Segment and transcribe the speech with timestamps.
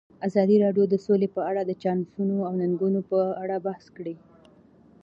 [0.27, 4.15] ازادي راډیو د سوله په اړه د چانسونو او ننګونو په اړه بحث کړی.